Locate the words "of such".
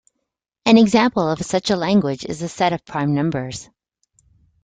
1.31-1.69